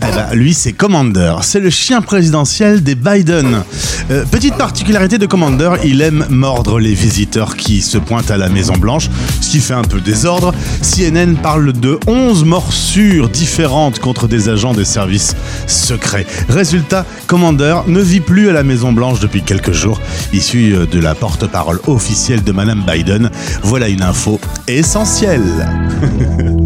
[0.00, 3.62] Eh ben, lui c'est Commander, c'est le chien présidentiel des Biden.
[4.10, 8.48] Euh, petite particularité de Commander, il aime mordre les visiteurs qui se pointent à la
[8.48, 10.54] Maison Blanche, ce qui fait un peu désordre.
[10.82, 15.34] CNN parle de 11 morsures différentes contre des agents des services
[15.66, 16.26] secrets.
[16.48, 20.00] Résultat, Commander ne vit plus à la Maison Blanche depuis quelques jours,
[20.32, 23.30] issu euh, de la porte-parole officielle de Madame Biden.
[23.62, 25.42] Voilà une info essentielle.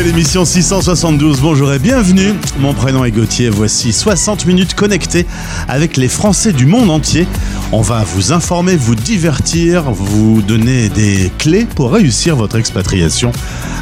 [0.00, 1.42] C'est l'émission 672.
[1.42, 2.32] Bonjour et bienvenue.
[2.58, 3.50] Mon prénom est Gauthier.
[3.50, 5.26] Voici 60 minutes connectées
[5.68, 7.28] avec les Français du monde entier.
[7.70, 13.30] On va vous informer, vous divertir, vous donner des clés pour réussir votre expatriation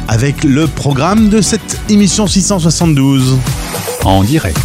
[0.09, 3.37] avec le programme de cette émission 672.
[4.03, 4.59] En direct.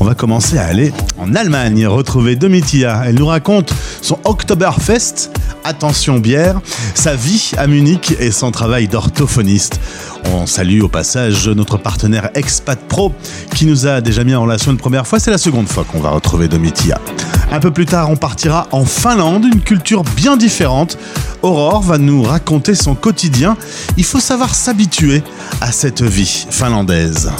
[0.00, 3.02] On va commencer à aller en Allemagne, retrouver Domitia.
[3.04, 5.30] Elle nous raconte son Oktoberfest,
[5.64, 6.60] attention bière,
[6.94, 9.80] sa vie à Munich et son travail d'orthophoniste.
[10.32, 13.12] On salue au passage notre partenaire Expat Pro
[13.54, 15.18] qui nous a déjà mis en relation une première fois.
[15.18, 17.00] C'est la seconde fois qu'on va retrouver Domitia.
[17.50, 20.98] Un peu plus tard, on partira en Finlande, une culture bien différente.
[21.42, 23.56] Aurore va nous raconter son quotidien.
[23.96, 25.22] Il faut savoir s'habituer
[25.60, 27.30] à cette vie finlandaise.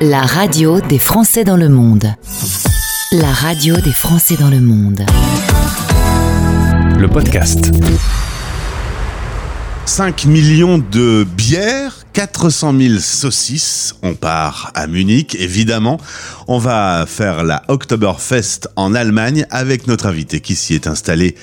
[0.00, 2.12] La radio des Français dans le monde.
[3.12, 5.06] La radio des Français dans le monde.
[6.98, 7.70] Le podcast.
[9.84, 13.94] 5 millions de bières, 400 000 saucisses.
[14.02, 16.00] On part à Munich, évidemment.
[16.48, 21.36] On va faire la Oktoberfest en Allemagne avec notre invité qui s'y est installé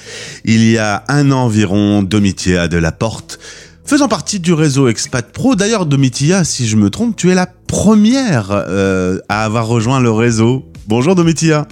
[0.43, 3.39] il y a un an environ, Domitia de la Porte.
[3.89, 7.47] Faisant partie du réseau Expat Pro, d'ailleurs Domitia, si je me trompe, tu es la
[7.47, 10.63] première euh, à avoir rejoint le réseau.
[10.85, 11.67] Bonjour Domitia.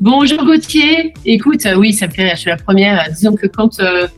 [0.00, 1.12] Bonjour Gauthier.
[1.26, 3.06] Écoute, oui, ça me fait rire, je suis la première.
[3.10, 4.08] Disons que quand euh,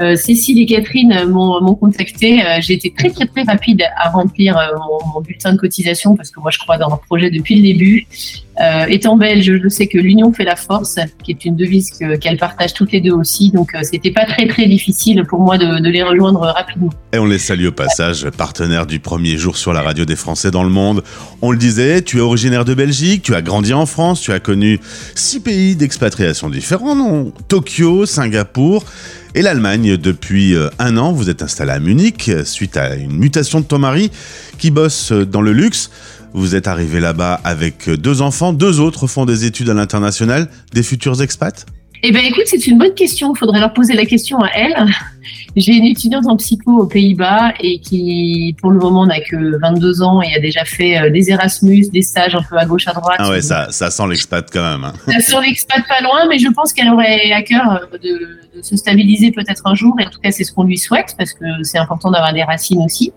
[0.00, 5.12] euh, Cécile et Catherine m'ont contacté, j'ai été très très très rapide à remplir mon,
[5.12, 8.06] mon bulletin de cotisation parce que moi je crois dans leur projet depuis le début.
[8.62, 12.16] Euh, étant belge, je sais que l'union fait la force, qui est une devise que-
[12.16, 13.50] qu'elles partagent toutes les deux aussi.
[13.50, 16.90] Donc euh, c'était pas très très difficile pour moi de, de les rejoindre rapidement.
[17.12, 20.50] Et on les salue au passage, partenaire du premier jour sur la radio des Français
[20.52, 21.02] dans le monde.
[21.40, 24.38] On le disait, tu es originaire de Belgique, tu as grandi en France, tu as
[24.38, 24.78] connu
[25.14, 27.32] six pays d'expatriation différents, non?
[27.48, 28.84] Tokyo, Singapour
[29.34, 29.96] et l'Allemagne.
[29.96, 33.64] Depuis euh, un an, vous êtes installé à Munich euh, suite à une mutation de
[33.64, 34.10] ton mari
[34.58, 35.90] qui bosse euh, dans le luxe.
[36.34, 40.82] Vous êtes arrivé là-bas avec deux enfants, deux autres font des études à l'international, des
[40.82, 41.66] futurs expats?
[42.02, 43.32] Eh ben écoute, c'est une bonne question.
[43.34, 44.86] Il faudrait leur poser la question à elles.
[45.56, 50.02] J'ai une étudiante en psycho aux Pays-Bas et qui, pour le moment, n'a que 22
[50.02, 52.92] ans et a déjà fait euh, des Erasmus, des stages un peu à gauche à
[52.92, 53.16] droite.
[53.18, 54.84] Ah ouais, ça, ça sent l'expat quand même.
[54.84, 54.92] hein.
[55.06, 58.62] Ça sur l'expat pas loin, mais je pense qu'elle aurait à cœur euh, de, de
[58.62, 59.94] se stabiliser peut-être un jour.
[60.00, 62.42] Et en tout cas, c'est ce qu'on lui souhaite parce que c'est important d'avoir des
[62.42, 63.12] racines aussi.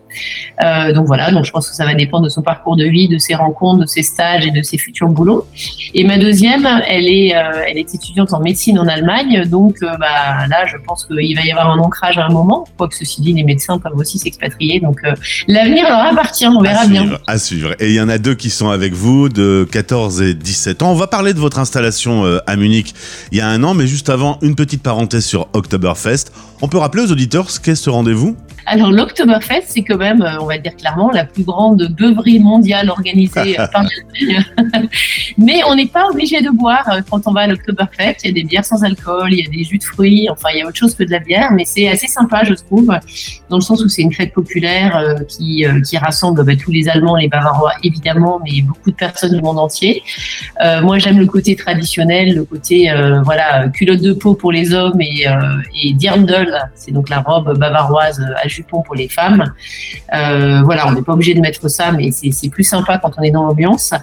[0.64, 3.08] Euh, donc voilà, donc je pense que ça va dépendre de son parcours de vie,
[3.08, 5.46] de ses rencontres, de ses stages et de ses futurs boulots.
[5.94, 9.46] Et ma deuxième, elle est, euh, elle est étudiante en médecine en Allemagne.
[9.50, 12.68] Donc euh, bah, là, je pense qu'il va y avoir un ancrage à un moment.
[12.78, 14.80] Quoique ceci dit, les médecins peuvent aussi s'expatrier.
[14.80, 15.14] Donc euh,
[15.48, 17.18] l'avenir leur appartient, on verra à bien.
[17.28, 17.76] à suivre.
[17.80, 20.92] Et il y en a deux qui sont avec vous, de 14 et 17 ans.
[20.92, 22.94] On va parler de votre installation euh, à Munich
[23.32, 26.32] il y a un an, mais juste avant, une petite parenthèse sur Oktoberfest.
[26.62, 28.36] On peut rappeler aux auditeurs ce qu'est ce rendez-vous?
[28.68, 32.90] Alors l'Oktoberfest, c'est quand même, euh, on va dire clairement, la plus grande beuverie mondiale
[32.90, 34.44] organisée par l'Allemagne.
[35.38, 38.16] Mais on n'est pas obligé de boire quand on va à l'Oktoberfest.
[38.24, 40.50] Il y a des bières sans alcool, il y a des jus de fruits, enfin
[40.54, 42.88] il y a autre chose que de la bière, mais c'est assez sympa, je trouve,
[43.50, 46.72] dans le sens où c'est une fête populaire euh, qui, euh, qui rassemble bah, tous
[46.72, 50.04] les Allemands, les Bavarois évidemment, mais beaucoup de personnes du monde entier.
[50.64, 52.92] Euh, moi j'aime le côté traditionnel, le côté
[53.24, 55.26] voilà culotte de peau pour les hommes et,
[55.82, 59.44] et dirndl, c'est donc la robe bavaroise à jupon pour les femmes.
[60.12, 63.32] Voilà, on n'est pas obligé de mettre ça, mais c'est plus sympa quand on est
[63.32, 63.94] dans l'ambiance.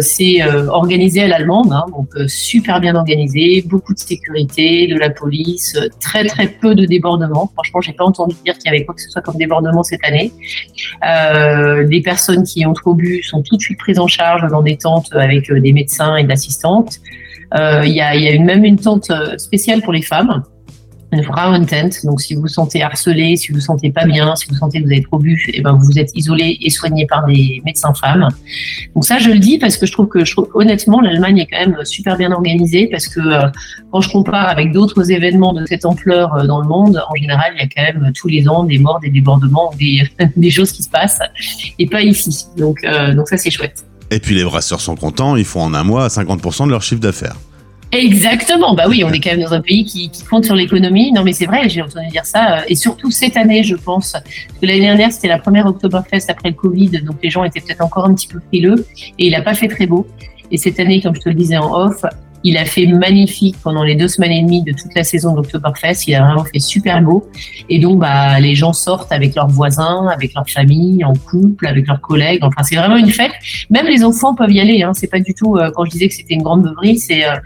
[0.00, 5.78] C'est organisé à l'allemande, hein, donc super bien organisé, beaucoup de sécurité, de la police,
[6.00, 7.50] très très peu de débordements.
[7.54, 10.04] Franchement, j'ai pas entendu dire qu'il y avait quoi que ce soit comme débordement cette
[10.04, 10.32] année.
[11.06, 14.62] Euh, les personnes qui ont trop bu sont tout de suite prises en charge dans
[14.62, 17.00] des tentes avec euh, des médecins et d'assistantes.
[17.54, 20.42] Euh, Il y a, même une tente euh, spéciale pour les femmes.
[21.12, 21.90] Une brown tent.
[22.04, 24.80] Donc, si vous vous sentez harcelé, si vous vous sentez pas bien, si vous sentez
[24.80, 27.94] que vous avez trop bu, et ben, vous êtes isolé et soigné par des médecins
[27.94, 28.28] femmes.
[28.94, 30.20] Donc, ça, je le dis parce que je trouve que,
[30.54, 33.48] honnêtement, l'Allemagne est quand même super bien organisée parce que euh,
[33.90, 37.52] quand je compare avec d'autres événements de cette ampleur euh, dans le monde, en général,
[37.56, 40.02] il y a quand même tous les ans des morts, des débordements, des,
[40.36, 41.20] des choses qui se passent
[41.78, 42.46] et pas ici.
[42.56, 43.84] Donc, euh, donc ça, c'est chouette.
[44.12, 47.00] Et puis les brasseurs sont contents, ils font en un mois 50% de leur chiffre
[47.00, 47.36] d'affaires.
[47.92, 51.10] Exactement, bah oui, on est quand même dans un pays qui, qui compte sur l'économie.
[51.12, 54.14] Non mais c'est vrai, j'ai entendu dire ça, euh, et surtout cette année, je pense.
[54.60, 57.82] Que l'année dernière, c'était la première Oktoberfest après le Covid, donc les gens étaient peut-être
[57.82, 58.86] encore un petit peu frileux,
[59.18, 60.06] et il n'a pas fait très beau.
[60.52, 62.04] Et cette année, comme je te le disais en off,
[62.42, 66.06] il a fait magnifique pendant les deux semaines et demie de toute la saison d'Octoberfest.
[66.06, 67.28] Il a vraiment fait super beau.
[67.68, 71.86] Et donc, bah, les gens sortent avec leurs voisins, avec leur famille, en couple, avec
[71.86, 72.40] leurs collègues.
[72.42, 73.32] Enfin, c'est vraiment une fête.
[73.68, 74.82] Même les enfants peuvent y aller.
[74.82, 74.92] Hein.
[74.94, 77.36] C'est pas du tout, euh, quand je disais que c'était une grande beuverie, c'est, euh,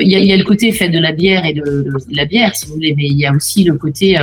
[0.00, 2.74] il y, a, le côté fête de la bière et de, la bière, si vous
[2.74, 4.18] voulez, mais il y a aussi le côté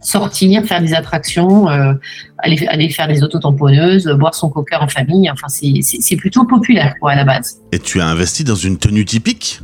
[0.00, 1.94] sortir, faire des attractions, euh,
[2.38, 5.30] aller, aller faire des autotamponneuses, boire son coca en famille.
[5.30, 7.60] Enfin, c'est plutôt populaire quoi, à la base.
[7.72, 9.60] Et tu as investi dans une tenue typique?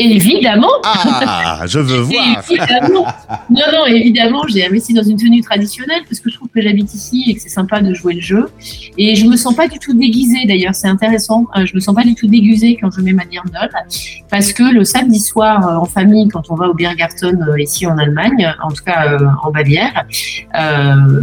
[0.00, 0.68] Évidemment.
[0.84, 2.42] Ah, je veux voir.
[2.50, 3.06] évidemment.
[3.50, 6.92] Non, non, évidemment, j'ai investi dans une tenue traditionnelle parce que je trouve que j'habite
[6.94, 8.48] ici et que c'est sympa de jouer le jeu.
[8.96, 11.46] Et je me sens pas du tout déguisée d'ailleurs, c'est intéressant.
[11.56, 13.70] Euh, je me sens pas du tout déguisée quand je mets ma dirndl
[14.30, 17.86] parce que le samedi soir euh, en famille, quand on va au Biergarten euh, ici
[17.86, 20.04] en Allemagne, en tout cas en Bavière,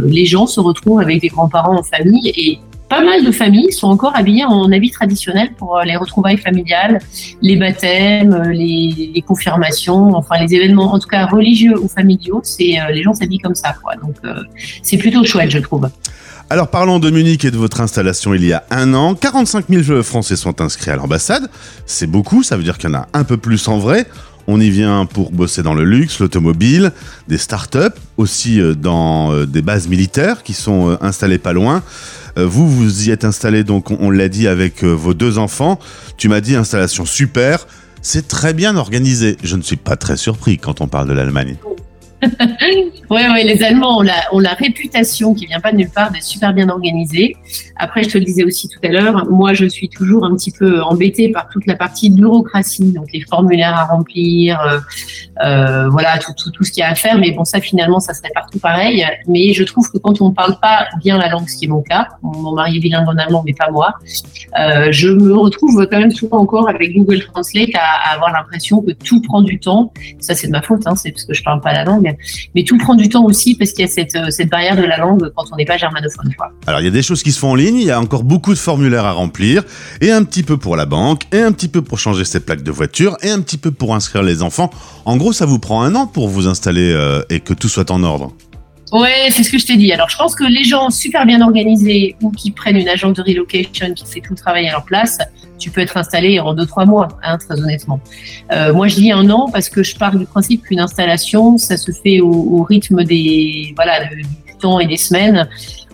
[0.04, 3.88] les gens se retrouvent avec des grands-parents en famille et pas mal de familles sont
[3.88, 7.00] encore habillées en habits traditionnels pour euh, les retrouvailles familiales,
[7.42, 12.40] les baptêmes, euh, les, confirmations, enfin les événements, en tout cas religieux ou familiaux.
[12.44, 13.74] C'est euh, les gens s'habillent comme ça.
[14.02, 14.16] Donc
[14.82, 15.88] c'est plutôt chouette, je trouve.
[16.50, 19.14] Alors parlons de Munich et de votre installation il y a un an.
[19.14, 21.50] 45 000 Français sont inscrits à l'ambassade.
[21.84, 24.06] C'est beaucoup, ça veut dire qu'il y en a un peu plus en vrai.
[24.48, 26.92] On y vient pour bosser dans le luxe, l'automobile,
[27.28, 27.78] des startups,
[28.16, 31.82] aussi dans des bases militaires qui sont installées pas loin.
[32.38, 35.78] Euh, vous, vous y êtes installé, donc on, l'a dit, avec euh, vos deux enfants.
[36.16, 37.66] Tu m'as dit installation super.
[38.00, 39.36] C'est très bien organisé.
[39.42, 41.56] Je ne suis pas très surpris quand on parle de l'Allemagne.
[43.10, 43.98] Oui, ouais, les Allemands
[44.32, 47.36] ont la, réputation qui vient pas de nulle part d'être super bien organisés.
[47.76, 50.50] Après, je te le disais aussi tout à l'heure, moi, je suis toujours un petit
[50.50, 54.78] peu embêtée par toute la partie bureaucratie, donc les formulaires à remplir, euh,
[55.42, 57.18] euh, voilà, tout, ce qu'il y a à faire.
[57.18, 59.06] Mais bon, ça, finalement, ça serait partout pareil.
[59.26, 61.82] Mais je trouve que quand on parle pas bien la langue, ce qui est mon
[61.82, 63.94] cas, mon mari est bilingue en allemand, mais pas moi,
[64.58, 68.82] euh, je me retrouve quand même souvent encore avec Google Translate à, à avoir l'impression
[68.82, 69.92] que tout prend du temps.
[70.20, 72.07] Ça, c'est de ma faute, hein, c'est parce que je parle pas la langue
[72.54, 74.98] mais tout prend du temps aussi parce qu'il y a cette, euh, barrière de la
[74.98, 76.32] langue quand on n'est pas germanophone.
[76.66, 78.24] Alors il y a des choses qui se font en ligne, il y a encore
[78.24, 79.64] beaucoup de formulaires à remplir,
[80.00, 82.62] et un petit peu pour la banque, et un petit peu pour changer ses plaques
[82.62, 84.70] de voiture, et un petit peu pour inscrire les enfants.
[85.04, 87.90] En gros, ça vous prend un an pour vous installer euh, et que tout soit
[87.90, 88.32] en ordre.
[88.92, 89.92] Ouais, c'est ce que je t'ai dit.
[89.92, 93.22] Alors, je pense que les gens super bien organisés ou qui prennent une agence de
[93.22, 95.18] relocation qui fait tout le travail à leur place,
[95.58, 98.00] tu peux être installé en deux trois mois, hein, très honnêtement.
[98.52, 101.76] Euh, moi, je dis un an parce que je pars du principe qu'une installation, ça
[101.76, 104.24] se fait au, au rythme des voilà du
[104.58, 105.48] temps et des semaines.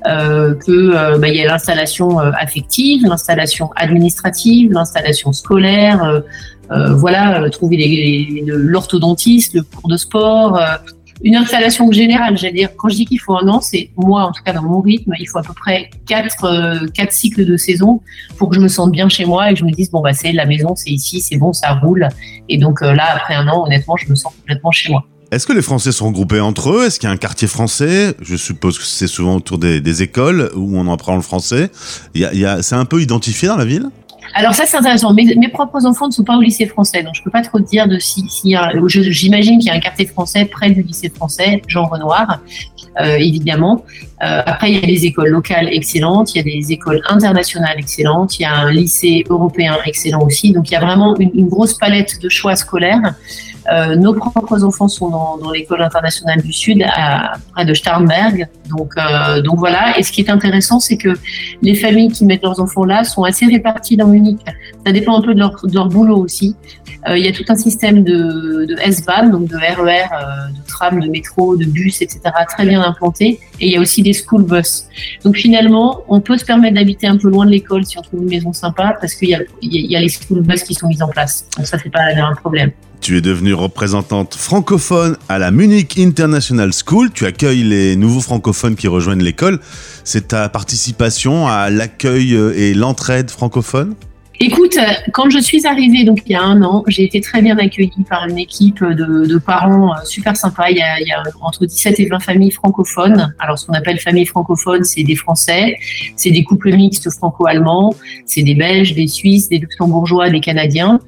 [0.06, 6.22] Euh, que euh, bah, il y a l'installation euh, affective, l'installation administrative, l'installation scolaire.
[6.70, 10.60] Euh, voilà, trouver l'orthodontiste, le cours de sport
[11.24, 12.68] une installation générale, j'allais dire.
[12.76, 15.12] Quand je dis qu'il faut un an, c'est moi, en tout cas dans mon rythme,
[15.18, 18.02] il faut à peu près quatre, euh, quatre cycles de saison
[18.36, 20.12] pour que je me sente bien chez moi et que je me dise bon bah
[20.12, 22.08] c'est la maison, c'est ici, c'est bon, ça roule.
[22.50, 25.04] Et donc euh, là, après un an, honnêtement, je me sens complètement chez moi.
[25.30, 26.86] Est-ce que les Français sont regroupés entre eux?
[26.86, 28.14] Est-ce qu'il y a un quartier français?
[28.20, 31.70] Je suppose que c'est souvent autour des, écoles où on apprend le français.
[32.14, 33.88] Y a, c'est un peu identifié dans la ville?
[34.32, 35.12] Alors ça c'est intéressant.
[35.12, 37.60] Mes, mes, propres enfants ne sont pas au lycée français, donc je peux pas trop
[37.60, 38.56] dire de si, si
[38.88, 42.40] j'imagine qu'il y a un quartier français près du lycée français, Jean Renoir,
[43.00, 43.84] euh, évidemment.
[44.24, 47.76] Euh, après il y a des écoles locales excellentes, il y a des écoles internationales
[47.78, 50.52] excellentes, il y a un lycée européen excellent aussi.
[50.52, 53.14] Donc il y a vraiment une, grosse palette de choix scolaires.
[53.72, 56.84] Euh, nos propres enfants sont dans, l'école internationale du Sud,
[57.52, 58.46] près de Starnberg.
[58.68, 59.98] Donc, euh, donc voilà.
[59.98, 61.10] Et ce qui est intéressant, c'est que
[61.62, 64.40] les familles qui mettent leurs enfants là sont assez réparties dans Munich.
[64.86, 66.56] Ça dépend un peu de leur, boulot aussi.
[67.08, 71.00] Il y a tout un système de, de S-Bahn, donc de RER, euh, de tram,
[71.00, 73.40] de métro, de bus, etc., très bien implanté.
[73.60, 74.84] Et il y a aussi des school bus.
[75.24, 78.22] Donc finalement, on peut se permettre d'habiter un peu loin de l'école si on trouve
[78.22, 81.46] une maison sympa, parce qu'il y a, les school bus qui sont mis en place.
[81.56, 82.72] Donc ça, c'est pas un problème.
[83.00, 87.10] Tu es devenue représentante francophone à la Munich International School.
[87.12, 89.60] Tu accueilles les nouveaux francophones qui rejoignent l'école.
[90.04, 93.94] C'est ta participation à l'accueil et l'entraide francophone?
[94.40, 94.76] Écoute,
[95.12, 98.04] quand je suis arrivée, donc il y a un an, j'ai été très bien accueillie
[98.08, 100.70] par une équipe de, parents euh, super sympas.
[100.70, 103.32] Il y, a, entre 17 et 20 familles francophones.
[103.38, 105.76] Alors, ce qu'on appelle familles francophones, c'est des Français,
[106.16, 107.94] c'est des couples mixtes franco-allemands,
[108.26, 110.98] c'est des Belges, des Suisses, des Luxembourgeois, des Canadiens,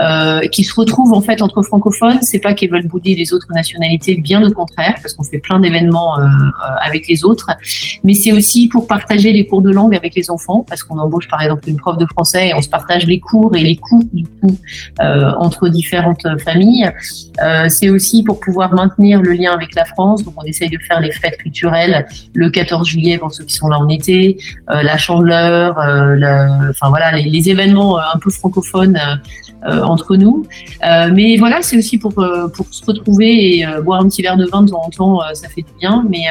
[0.00, 2.20] euh, qui se retrouvent en fait entre francophones.
[2.22, 5.60] C'est pas qu'ils veulent bouder les autres nationalités, bien au contraire, parce qu'on fait plein
[5.60, 6.24] d'événements euh,
[6.80, 7.48] avec les autres.
[8.02, 11.28] Mais c'est aussi pour partager les cours de langue avec les enfants, parce qu'on embauche
[11.28, 14.08] par exemple une prof de français et on se partage les cours et les coûts
[14.12, 14.56] du coup
[15.00, 16.90] euh, entre différentes familles.
[17.42, 20.24] Euh, c'est aussi pour pouvoir maintenir le lien avec la France.
[20.24, 23.68] Donc on essaye de faire les fêtes culturelles le 14 juillet pour ceux qui sont
[23.68, 24.38] là en été,
[24.70, 25.74] euh, la Chandeleur,
[26.22, 28.98] le, enfin voilà les, les, événements un peu francophones
[29.64, 30.46] entre nous.
[31.16, 32.14] mais voilà, c'est aussi pour
[32.54, 35.48] pour se retrouver et boire un petit verre de vin de temps en temps, ça
[35.48, 36.04] fait du bien.
[36.08, 36.24] Mais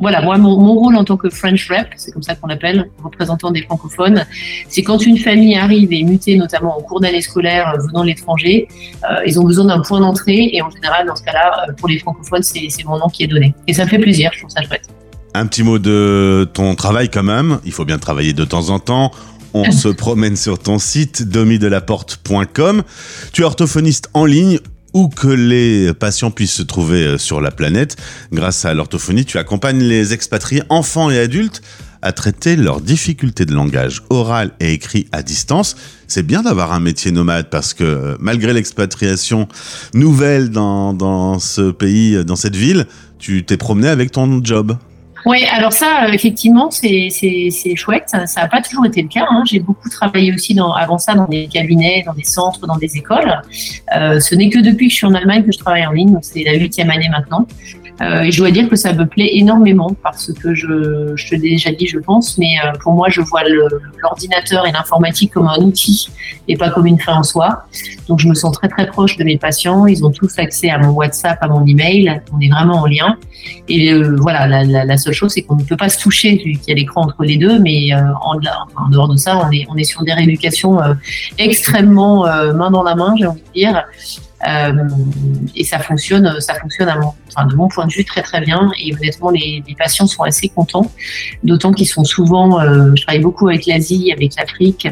[0.00, 2.90] voilà, moi, mon, mon, rôle en tant que French Rep, c'est comme ça qu'on l'appelle,
[3.02, 4.24] représentant des francophones,
[4.68, 8.02] c'est quand une famille arrive et est mutée, notamment en cours d'année scolaire euh, venant
[8.02, 8.68] de l'étranger,
[9.04, 11.88] euh, ils ont besoin d'un point d'entrée et en général, dans ce cas-là, euh, pour
[11.88, 13.54] les francophones, c'est mon nom qui est donné.
[13.68, 14.88] Et ça me fait plaisir, je trouve ça chouette.
[15.32, 17.58] Un petit mot de ton travail quand même.
[17.64, 19.10] Il faut bien travailler de temps en temps.
[19.52, 22.82] On se promène sur ton site domidelaporte.com.
[23.32, 24.58] Tu es orthophoniste en ligne
[24.94, 27.96] où que les patients puissent se trouver euh, sur la planète.
[28.32, 31.60] Grâce à l'orthophonie, tu accompagnes les expatriés, enfants et adultes,
[32.00, 35.74] à traiter leurs difficultés de langage oral et écrit à distance.
[36.06, 39.48] C'est bien d'avoir un métier nomade parce que euh, malgré l'expatriation
[39.94, 42.86] nouvelle dans, dans ce pays, dans cette ville,
[43.18, 44.76] tu t'es promené avec ton job.
[45.26, 47.08] Oui, alors ça, euh, effectivement, c'est
[47.76, 48.04] chouette.
[48.08, 49.26] Ça n'a pas toujours été le cas.
[49.30, 49.42] Hein.
[49.46, 52.96] J'ai beaucoup travaillé aussi dans, avant ça dans des cabinets, dans des centres, dans des
[52.96, 53.40] écoles.
[53.96, 56.18] Euh, ce n'est que depuis que je suis en Allemagne que je travaille en ligne,
[56.20, 57.46] c'est la huitième année maintenant.
[58.00, 61.34] Euh, et je dois dire que ça me plaît énormément parce que je, je te
[61.36, 63.42] l'ai déjà dit, je pense, mais euh, pour moi, je vois
[64.02, 66.10] l'ordinateur et l'informatique comme un outil
[66.48, 67.64] et pas comme une fin en soi.
[68.08, 69.86] Donc, je me sens très très proche de mes patients.
[69.86, 72.20] Ils ont tous accès à mon WhatsApp, à mon email.
[72.32, 73.16] On est vraiment en lien.
[73.68, 76.36] Et euh, voilà, la, la, la, seule chose, c'est qu'on ne peut pas se toucher
[76.44, 78.38] vu qu'il y a l'écran entre les deux, mais euh, en,
[78.90, 80.80] dehors de ça, on est, on est sur des rééducations
[81.38, 82.24] extrêmement
[82.54, 83.84] main dans la main, j'ai envie de dire.
[84.46, 84.72] Euh,
[85.54, 87.12] et ça fonctionne, ça fonctionne à mon,
[87.48, 88.70] de mon point de vue très très bien.
[88.78, 90.90] Et honnêtement, les, patients sont assez contents,
[91.42, 94.88] d'autant qu'ils sont souvent, euh, je travaille beaucoup avec l'Asie, avec l'Afrique,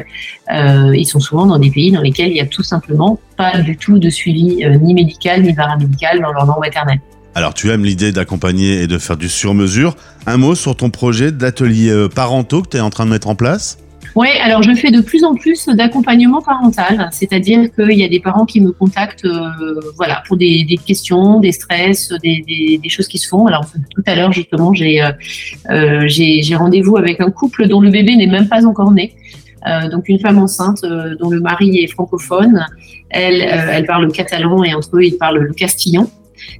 [0.51, 3.59] euh, ils sont souvent dans des pays dans lesquels il y a tout simplement pas
[3.59, 6.99] du tout de suivi ni médical ni paramédical dans leur langue maternelle.
[7.35, 9.95] Alors tu aimes l'idée d'accompagner et de faire du sur-mesure.
[10.27, 13.35] Un mot sur ton projet d'atelier parentaux que tu es en train de mettre en
[13.35, 13.77] place?
[14.15, 18.19] Oui, alors je fais de plus en plus d'accompagnement parental, c'est-à-dire qu'il y a des
[18.19, 19.49] parents qui me contactent euh,
[19.95, 23.47] voilà, pour des, questions, des stress, des, des, des, choses qui se font.
[23.47, 23.65] Alors
[23.95, 25.11] tout à l'heure, justement, j'ai euh,
[25.71, 26.07] euh
[26.55, 29.15] rendez-vous avec un couple dont le bébé n'est même pas encore né.
[29.65, 32.65] Euh, donc une femme enceinte euh, dont le mari est francophone,
[33.09, 36.09] elle, euh, elle parle le catalan et entre eux ils parlent le castillon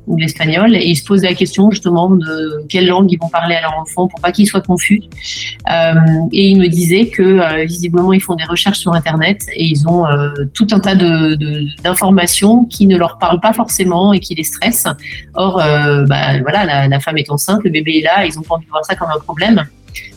[0.08, 3.56] ou l'espagnol, et ils se posent la question justement de quelle langue ils vont parler
[3.56, 5.01] à leur enfant pour pas qu'ils soient confus.
[5.72, 5.94] Euh,
[6.32, 9.88] et ils me disaient que euh, visiblement ils font des recherches sur Internet et ils
[9.88, 14.36] ont euh, tout un tas d'informations de, qui ne leur parlent pas forcément et qui
[14.36, 14.88] les stressent.
[15.36, 15.58] Or,
[16.08, 18.65] bah, voilà, la, la, femme est enceinte, le bébé est là, ils ont pas envie
[18.65, 19.63] de voir ça comme un problème.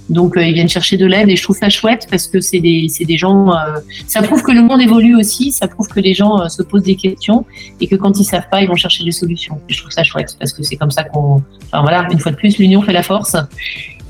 [0.08, 2.60] Donc euh, ils viennent chercher de l'aide et je trouve ça chouette parce que c'est
[2.60, 3.50] des, des gens.
[3.50, 6.62] Euh, ça prouve que le monde évolue aussi, ça prouve que les gens euh, se
[6.62, 7.44] posent des questions
[7.80, 9.60] et que quand ils savent pas, ils vont chercher des solutions.
[9.68, 11.42] Je trouve ça chouette parce que c'est comme ça qu'on.
[11.66, 13.36] Enfin voilà, une fois de plus, l'union fait la force.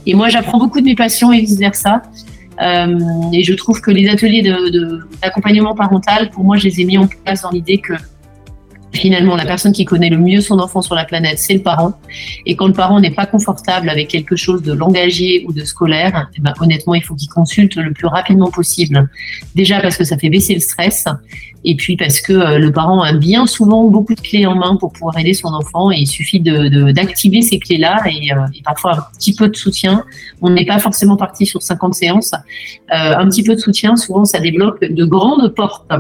[0.05, 2.03] Et moi, j'apprends beaucoup de mes patients et vice versa.
[2.59, 4.43] Et je trouve que les ateliers
[5.21, 7.93] d'accompagnement de, parental, pour moi, je les ai mis en place dans l'idée que
[8.97, 11.95] Finalement, la personne qui connaît le mieux son enfant sur la planète, c'est le parent.
[12.45, 16.29] Et quand le parent n'est pas confortable avec quelque chose de langagier ou de scolaire,
[16.37, 19.09] eh ben, honnêtement, il faut qu'il consulte le plus rapidement possible.
[19.55, 21.05] Déjà parce que ça fait baisser le stress,
[21.65, 24.77] et puis parce que euh, le parent a bien souvent beaucoup de clés en main
[24.77, 28.47] pour pouvoir aider son enfant, et il suffit d'activer de, de, ces clés-là, et, euh,
[28.55, 30.05] et, parfois un petit peu de soutien.
[30.41, 32.33] On n'est pas forcément parti sur 50 séances.
[32.33, 35.91] Euh, un petit peu de soutien, souvent, ça débloque de grandes portes.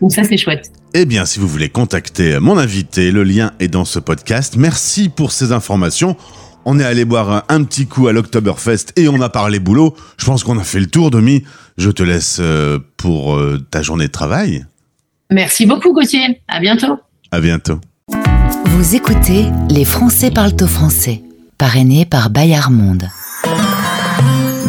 [0.00, 0.70] Donc ça, c'est chouette.
[0.94, 4.56] Eh bien, si vous voulez contacter mon invité, le lien est dans ce podcast.
[4.58, 6.18] Merci pour ces informations.
[6.66, 9.96] On est allé boire un petit coup à l'Octoberfest et on a parlé boulot.
[10.18, 11.44] Je pense qu'on a fait le tour, Demi.
[11.78, 14.66] Je te laisse euh, pour euh, ta journée de travail.
[15.30, 16.42] Merci beaucoup, Gauthier.
[16.46, 16.98] À bientôt.
[17.30, 17.80] À bientôt.
[18.66, 21.22] Vous écoutez Les Français parlent au français,
[21.56, 23.08] parrainé par Bayard Monde.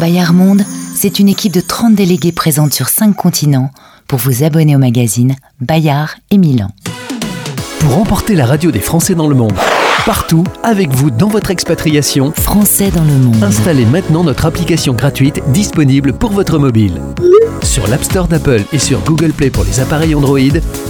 [0.00, 0.62] Bayard Monde,
[0.94, 3.70] c'est une équipe de 30 délégués présentes sur 5 continents
[4.06, 6.68] pour vous abonner au magazine Bayard et Milan.
[7.80, 9.52] Pour emporter la radio des Français dans le monde,
[10.06, 12.32] partout, avec vous dans votre expatriation.
[12.32, 13.42] Français dans le monde.
[13.42, 17.00] Installez maintenant notre application gratuite disponible pour votre mobile.
[17.62, 20.38] Sur l'App Store d'Apple et sur Google Play pour les appareils Android,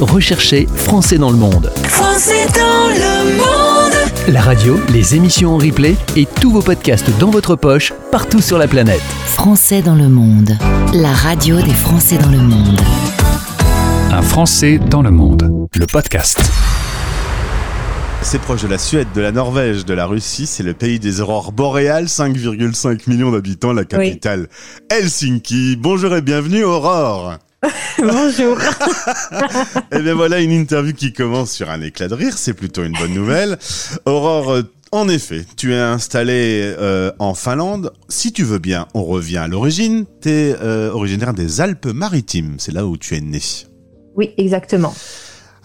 [0.00, 1.73] recherchez Français dans le monde.
[1.85, 3.93] Français dans le monde.
[4.28, 8.57] La radio, les émissions en replay et tous vos podcasts dans votre poche, partout sur
[8.57, 9.02] la planète.
[9.26, 10.57] Français dans le monde.
[10.95, 12.81] La radio des Français dans le monde.
[14.11, 15.69] Un Français dans le monde.
[15.75, 16.40] Le podcast.
[18.23, 20.47] C'est proche de la Suède, de la Norvège, de la Russie.
[20.47, 24.49] C'est le pays des aurores boréales, 5,5 millions d'habitants, la capitale
[24.90, 25.76] Helsinki.
[25.76, 27.35] Bonjour et bienvenue Aurore.
[27.99, 28.59] Bonjour.
[29.92, 32.92] Et bien voilà une interview qui commence sur un éclat de rire, c'est plutôt une
[32.92, 33.59] bonne nouvelle.
[34.06, 37.92] Aurore, euh, en effet, tu es installée euh, en Finlande.
[38.09, 40.04] Si tu veux bien, on revient à l'origine.
[40.23, 43.40] Tu es originaire des Alpes-Maritimes, c'est là où tu es né.
[44.16, 44.94] Oui, exactement.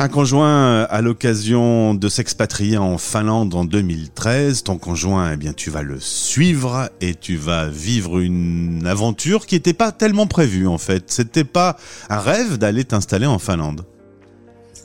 [0.01, 4.63] Un conjoint à l'occasion de s'expatrier en Finlande en 2013.
[4.63, 9.55] Ton conjoint, eh bien, tu vas le suivre et tu vas vivre une aventure qui
[9.55, 11.03] n'était pas tellement prévue en fait.
[11.07, 11.75] C'était pas
[12.09, 13.81] un rêve d'aller t'installer en Finlande.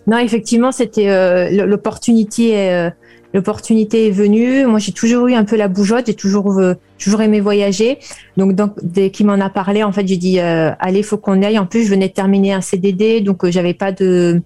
[0.09, 2.59] Non, effectivement, c'était euh, l'opportunité.
[2.73, 2.91] Euh,
[3.35, 4.65] l'opportunité est venue.
[4.65, 6.07] Moi, j'ai toujours eu un peu la bougeotte.
[6.07, 7.99] J'ai toujours euh, toujours aimé voyager.
[8.37, 11.43] Donc, donc dès qu'il m'en a parlé, en fait, j'ai dit euh, allez, faut qu'on
[11.43, 11.59] aille.
[11.59, 14.41] En plus, je venais de terminer un CDD, donc euh, j'avais pas de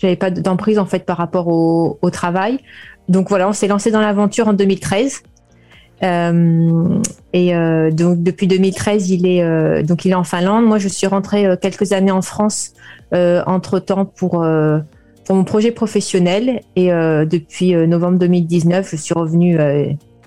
[0.00, 2.58] j'avais pas d'emprise en fait par rapport au, au travail.
[3.08, 5.22] Donc voilà, on s'est lancé dans l'aventure en 2013.
[6.02, 6.98] Euh,
[7.32, 10.64] et euh, donc depuis 2013, il est euh, donc il est en Finlande.
[10.64, 12.72] Moi, je suis rentrée euh, quelques années en France
[13.12, 14.46] entre temps pour
[15.26, 16.60] pour mon projet professionnel.
[16.76, 19.58] Et depuis novembre 2019, je suis revenue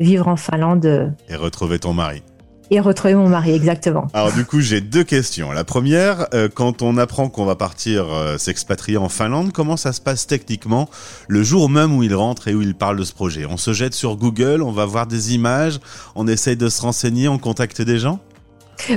[0.01, 1.13] vivre en Finlande.
[1.29, 2.21] Et retrouver ton mari
[2.70, 4.08] et retrouver mon mari, exactement.
[4.13, 5.51] Alors du coup, j'ai deux questions.
[5.51, 9.93] La première, euh, quand on apprend qu'on va partir euh, s'expatrier en Finlande, comment ça
[9.93, 10.89] se passe techniquement
[11.27, 13.46] le jour même où il rentre et où il parle de ce projet?
[13.46, 15.79] On se jette sur Google, on va voir des images,
[16.15, 18.20] on essaye de se renseigner, on contacte des gens?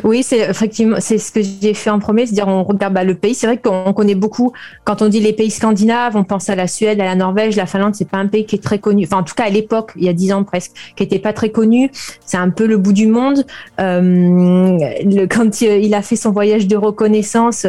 [0.05, 3.15] Oui, c'est effectivement c'est ce que j'ai fait en premier, c'est-à-dire on regarde bah, le
[3.15, 3.35] pays.
[3.35, 4.53] C'est vrai qu'on connaît beaucoup.
[4.85, 7.67] Quand on dit les pays scandinaves, on pense à la Suède, à la Norvège, la
[7.67, 7.95] Finlande.
[7.95, 9.05] C'est pas un pays qui est très connu.
[9.05, 11.33] Enfin, en tout cas à l'époque, il y a dix ans presque, qui était pas
[11.33, 11.91] très connu.
[12.25, 13.45] C'est un peu le bout du monde.
[13.81, 17.67] Euh, le, quand il a fait son voyage de reconnaissance,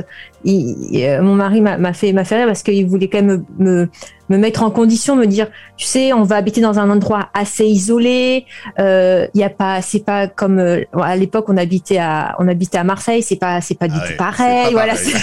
[0.47, 3.65] il, euh, mon mari m'a fait m'a fait rire parce qu'il voulait quand même me,
[3.65, 3.89] me
[4.29, 7.65] me mettre en condition, me dire, tu sais, on va habiter dans un endroit assez
[7.65, 8.45] isolé.
[8.77, 12.47] Il euh, y a pas, c'est pas comme euh, à l'époque on habitait à, on
[12.47, 14.71] habitait à Marseille, c'est pas, c'est pas du Ah tout pareil.
[14.73, 14.93] voilà.
[14.93, 15.13] pareil.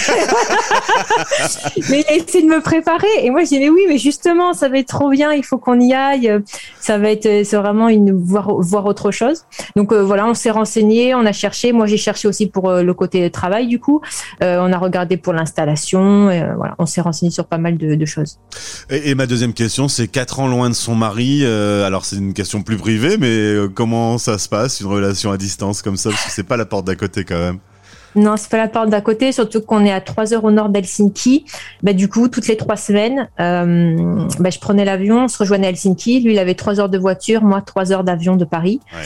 [1.91, 4.53] mais il a essayé de me préparer et moi j'ai dit mais oui, mais justement,
[4.53, 5.33] ça va être trop bien.
[5.33, 6.33] Il faut qu'on y aille.
[6.81, 9.45] Ça va être, c'est vraiment une voir voir autre chose.
[9.77, 11.73] Donc euh, voilà, on s'est renseigné, on a cherché.
[11.73, 14.01] Moi j'ai cherché aussi pour le côté travail du coup.
[14.41, 16.31] On a regardé pour l'installation.
[16.31, 18.39] et, euh, voilà, on s'est renseigné sur pas mal de, de choses.
[18.91, 21.41] Et, et ma deuxième question, c'est quatre ans loin de son mari.
[21.43, 25.31] euh, alors c'est une question plus privée, mais euh, comment ça se passe une relation
[25.33, 27.59] à distance comme ça Parce que c'est pas la porte d'à côté quand même.
[28.17, 30.69] Non, c'est pas la porte d'à côté, surtout qu'on est à 3 heures au nord
[30.69, 31.47] d'Helsinki.
[31.83, 33.97] Bah, du coup, toutes les trois semaines, euh,
[34.39, 36.21] bah, je prenais l'avion, on se rejoignait à Helsinki.
[36.21, 38.79] Lui, il avait 3 heures de voiture, moi 3 heures d'avion de Paris.
[38.93, 39.03] Ouais.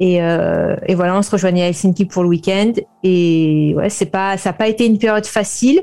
[0.00, 2.72] Et, euh, et voilà, on se rejoignait à Helsinki pour le week-end.
[3.02, 5.82] Et ouais, c'est pas, ça n'a pas été une période facile.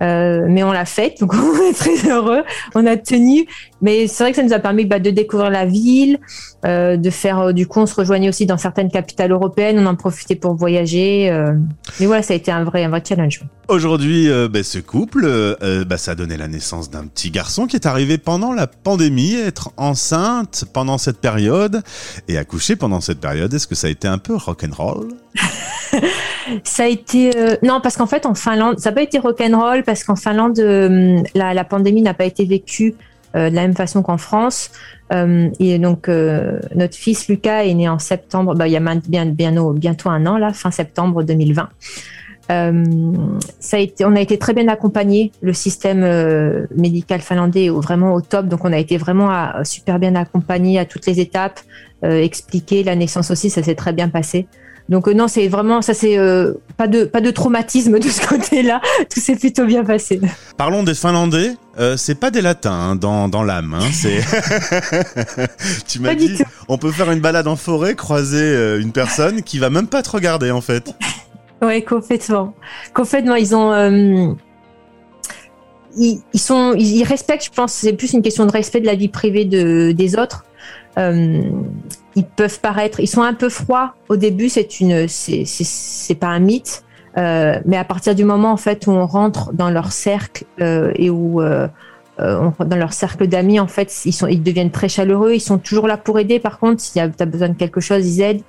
[0.00, 2.42] Euh, mais on l'a faite, donc on est très heureux.
[2.74, 3.46] On a tenu,
[3.82, 6.18] mais c'est vrai que ça nous a permis bah, de découvrir la ville,
[6.64, 7.38] euh, de faire.
[7.40, 9.78] euh, du coup, on se rejoignait aussi dans certaines capitales européennes.
[9.78, 11.30] On en profitait pour voyager.
[11.30, 11.52] euh.
[12.00, 13.42] mais voilà, ça a été un vrai, un vrai challenge.
[13.68, 15.26] Aujourd'hui, euh, ben, ce couple,
[15.60, 19.34] ben, ça a donné la naissance d'un petit garçon qui est arrivé pendant la pandémie,
[19.34, 21.82] être enceinte pendant cette période
[22.28, 23.52] et accoucher pendant cette période.
[23.52, 25.08] Est-ce que ça a été un peu rock'n'roll?
[26.64, 29.84] Ça a été euh, non parce qu'en fait en Finlande ça n'a pas été rock'n'roll
[29.84, 32.94] parce qu'en Finlande euh, la, la pandémie n'a pas été vécue
[33.36, 34.70] euh, de la même façon qu'en France
[35.12, 39.24] Euh, et donc euh, notre fils Lucas est né en septembre bah, il y a
[39.24, 41.68] bientôt un an là fin septembre 2020
[42.50, 42.84] Euh,
[43.60, 45.30] ça a été, on a été très bien accompagné.
[45.42, 46.02] Le système
[46.76, 49.30] médical finlandais est vraiment au top, donc on a été vraiment
[49.64, 51.60] super bien accompagné à toutes les étapes,
[52.02, 54.46] expliqué la naissance aussi, ça s'est très bien passé.
[54.88, 56.18] Donc non, c'est vraiment ça, c'est
[56.76, 58.80] pas de pas de traumatisme de ce côté-là.
[59.08, 60.20] Tout s'est plutôt bien passé.
[60.56, 61.52] Parlons des Finlandais.
[61.78, 63.74] Euh, c'est pas des Latins hein, dans, dans l'âme.
[63.74, 64.20] Hein, c'est.
[65.88, 69.58] tu m'as dit, on peut faire une balade en forêt, croiser euh, une personne qui
[69.58, 70.94] va même pas te regarder en fait.
[71.62, 72.54] Ouais, complètement.
[72.92, 73.72] Complètement, ils ont.
[73.72, 74.34] euh,
[75.96, 77.44] ils, ils sont, ils, ils respectent.
[77.44, 80.44] Je pense, c'est plus une question de respect de la vie privée de, des autres.
[80.98, 81.40] Euh,
[82.16, 84.48] ils peuvent paraître, ils sont un peu froids au début.
[84.48, 86.82] C'est une, c'est, c'est, c'est pas un mythe.
[87.18, 90.92] Euh, mais à partir du moment en fait où on rentre dans leur cercle euh,
[90.96, 91.68] et où euh,
[92.20, 95.32] euh, dans leur cercle d'amis, en fait, ils, sont, ils deviennent très chaleureux.
[95.32, 96.38] Ils sont toujours là pour aider.
[96.38, 98.42] Par contre, si tu as besoin de quelque chose, ils aident.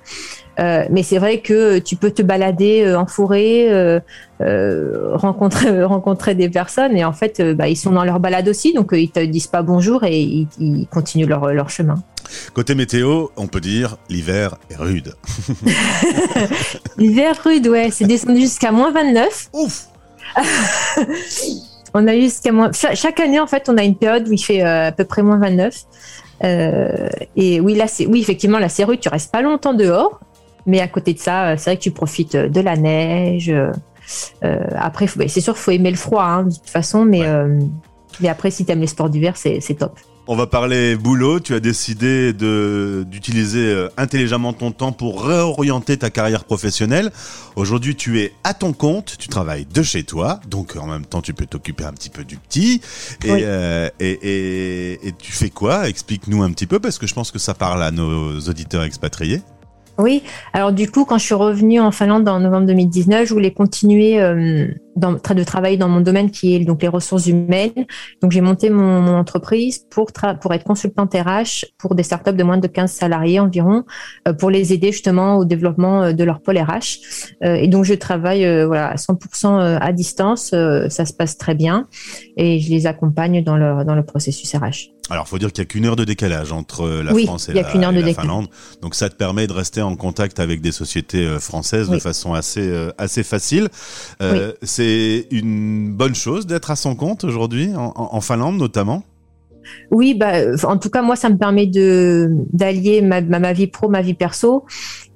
[0.60, 4.02] Euh, mais c'est vrai que tu peux te balader en forêt,
[4.40, 6.96] rencontrer, rencontrer des personnes.
[6.96, 8.74] Et en fait, bah, ils sont dans leur balade aussi.
[8.74, 11.96] Donc, ils te disent pas bonjour et ils, ils continuent leur, leur chemin.
[12.52, 15.14] Côté météo, on peut dire l'hiver est rude.
[16.98, 19.48] L'hiver rude, ouais, c'est descendu jusqu'à moins 29.
[19.52, 19.86] Ouf
[21.96, 22.72] On a eu jusqu'à moins.
[22.72, 25.04] Cha- Chaque année, en fait, on a une période où il fait euh, à peu
[25.04, 25.74] près moins 29.
[26.42, 28.98] Euh, et oui, là, c'est oui, effectivement, là, c'est rude.
[29.00, 30.18] Tu restes pas longtemps dehors,
[30.66, 33.48] mais à côté de ça, euh, c'est vrai que tu profites de la neige.
[33.48, 37.26] euh, après, bah, c'est sûr, faut aimer le froid, hein, de toute façon, mais Ouais.
[37.28, 37.58] euh,
[38.20, 39.98] mais après, si t'aimes les sports d'hiver, c'est top.
[40.26, 41.38] On va parler boulot.
[41.38, 47.12] Tu as décidé de- d'utiliser euh, intelligemment ton temps pour réorienter ta carrière professionnelle.
[47.56, 51.20] Aujourd'hui, tu es à ton compte, tu travailles de chez toi, donc en même temps,
[51.20, 52.80] tu peux t'occuper un petit peu du petit.
[53.22, 53.40] Et, Oui.
[53.42, 55.90] euh, et, et- et tu fais quoi?
[55.90, 59.42] Explique-nous un petit peu, parce que je pense que ça parle à nos auditeurs expatriés.
[59.96, 63.52] Oui, alors du coup, quand je suis revenue en Finlande en novembre 2019, je voulais
[63.52, 67.86] continuer euh, dans, de travailler dans mon domaine qui est donc les ressources humaines.
[68.20, 70.08] Donc j'ai monté mon, mon entreprise pour,
[70.40, 73.84] pour être consultante RH pour des startups de moins de 15 salariés environ,
[74.26, 77.36] euh, pour les aider justement au développement euh, de leur pôle RH.
[77.44, 81.38] Euh, et donc je travaille euh, voilà, à 100% à distance, euh, ça se passe
[81.38, 81.86] très bien
[82.36, 84.93] et je les accompagne dans leur, dans le processus RH.
[85.10, 87.52] Alors, faut dire qu'il y a qu'une heure de décalage entre la Oui, France et
[87.52, 88.14] il la, et la.
[88.14, 88.48] Finlande.
[88.80, 92.32] Donc, ça te permet de rester en contact avec des sociétés euh, françaises de façon
[92.32, 93.68] assez euh, assez facile.
[94.22, 99.02] Euh, C'est une bonne chose d'être à son compte aujourd'hui, en, Finlande notamment?
[99.90, 103.52] Oui, bah, euh, en tout cas, moi, ça me permet de d'allier ma, ma, ma
[103.52, 104.64] vie pro, ma vie perso,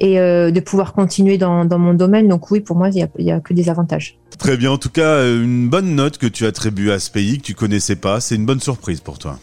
[0.00, 2.28] et euh, de pouvoir continuer dans, dans mon domaine.
[2.28, 4.18] Donc oui, pour moi, il y a, il a que des avantages.
[4.38, 4.70] Très bien.
[4.70, 7.54] En tout cas, euh, une bonne note que tu attribues à ce pays que tu
[7.54, 8.20] connaissais pas.
[8.20, 9.38] C'est une bonne surprise pour toi.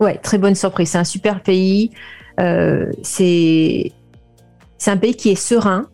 [0.00, 0.90] Ouais, très bonne surprise.
[0.90, 1.90] C'est un super pays.
[2.40, 3.92] Euh, c'est
[4.86, 5.86] un pays qui est serein,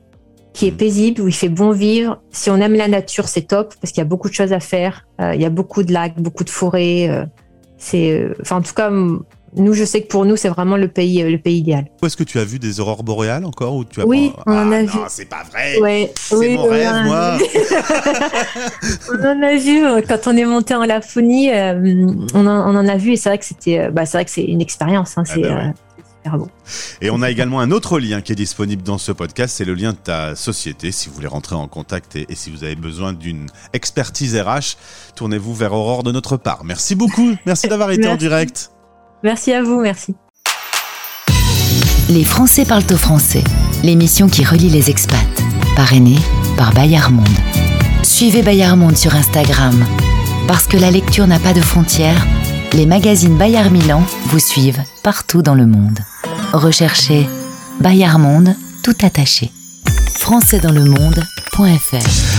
[0.53, 0.77] qui est Mm.
[0.77, 2.23] paisible, où il fait bon vivre.
[2.31, 4.61] Si on aime la nature, c'est top parce qu'il y a beaucoup de choses à
[4.61, 5.07] faire.
[5.21, 7.09] Euh, il y a beaucoup de lacs, beaucoup de forêts.
[7.09, 7.25] euh,
[7.79, 8.91] c'est, enfin, en tout cas,
[9.57, 11.87] nous, je sais que pour nous, c'est vraiment le pays, euh, le pays idéal.
[12.03, 14.43] Où est-ce que tu as vu des aurores boréales encore ou tu as Oui, pas-
[14.47, 14.99] on en Ah a non, vu.
[15.09, 15.79] c'est pas vrai.
[15.81, 17.37] Ouais, C'est oui, mon rêve, on en a moi.
[17.39, 17.45] vu.
[19.13, 22.79] on en a vu euh, quand on est monté en Laponie, euh, on, en, on
[22.79, 24.61] en a vu et c'est vrai que c'était, euh, bah, c'est vrai que c'est une
[24.61, 25.17] expérience.
[25.19, 25.47] Hein, c'est ouais.
[25.51, 26.49] euh, c'est super beau.
[27.01, 29.75] Et on a également un autre lien qui est disponible dans ce podcast, c'est le
[29.75, 30.93] lien de ta société.
[30.93, 34.77] Si vous voulez rentrer en contact et, et si vous avez besoin d'une expertise RH,
[35.17, 36.63] tournez-vous vers Aurore de notre part.
[36.65, 38.71] Merci beaucoup, merci d'avoir été en direct.
[39.23, 40.15] Merci à vous, merci.
[42.09, 43.45] Les Français parlent au français,
[43.85, 45.19] l'émission qui relie les expats,
[45.77, 46.19] parrainée
[46.57, 47.27] par Bayard Monde.
[48.03, 49.85] Suivez Bayard Monde sur Instagram.
[50.49, 52.27] Parce que la lecture n'a pas de frontières,
[52.73, 56.01] les magazines Bayard Milan vous suivent partout dans le monde.
[56.53, 57.29] Recherchez
[57.81, 59.53] Bayard Monde tout attaché.
[60.19, 61.41] françaisdanslemonde.fr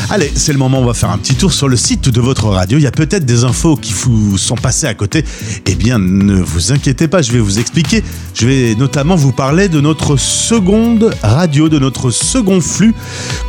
[0.10, 2.48] Allez, c'est le moment, on va faire un petit tour sur le site de votre
[2.48, 2.80] radio.
[2.80, 5.24] Il y a peut-être des infos qui vous sont passées à côté.
[5.68, 8.04] Eh bien, ne vous inquiétez pas, je vais vous expliquer.
[8.34, 12.96] Je vais notamment vous parler de notre seconde radio, de notre second flux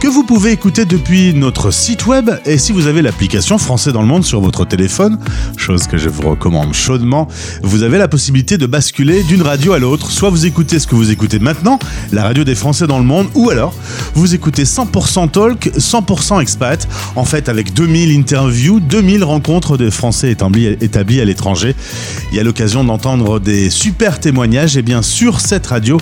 [0.01, 2.31] que vous pouvez écouter depuis notre site web.
[2.45, 5.19] Et si vous avez l'application Français dans le monde sur votre téléphone,
[5.57, 7.29] chose que je vous recommande chaudement,
[7.63, 10.11] vous avez la possibilité de basculer d'une radio à l'autre.
[10.11, 11.79] Soit vous écoutez ce que vous écoutez maintenant,
[12.13, 13.75] la radio des Français dans le monde, ou alors
[14.15, 16.89] vous écoutez 100% talk, 100% expat.
[17.17, 21.75] En fait, avec 2000 interviews, 2000 rencontres de Français établis, à l'étranger.
[22.31, 24.77] Il y a l'occasion d'entendre des super témoignages.
[24.77, 25.99] Et bien sur cette radio,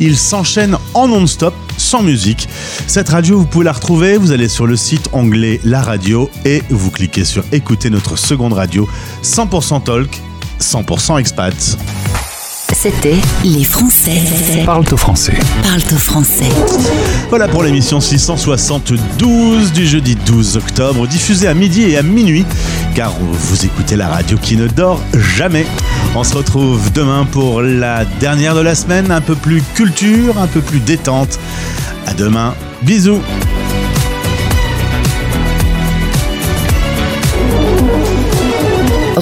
[0.00, 2.48] il s'enchaîne en non-stop, sans musique.
[2.86, 4.16] Cette radio, vous pouvez la retrouver.
[4.16, 8.52] Vous allez sur le site anglais La Radio et vous cliquez sur écouter notre seconde
[8.52, 8.88] radio
[9.22, 10.20] 100% talk,
[10.60, 11.78] 100% expat.
[12.84, 14.20] C'était Les Français
[14.66, 15.32] Parle au français.
[15.62, 16.50] parlent au français.
[17.30, 22.44] Voilà pour l'émission 672 du jeudi 12 octobre, diffusée à midi et à minuit,
[22.94, 25.64] car vous écoutez la radio qui ne dort jamais.
[26.14, 30.46] On se retrouve demain pour la dernière de la semaine, un peu plus culture, un
[30.46, 31.38] peu plus détente.
[32.06, 33.22] À demain, bisous